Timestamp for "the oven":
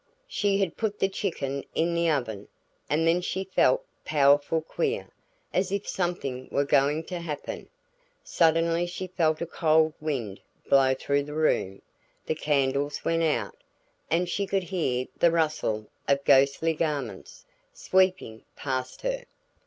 1.93-2.47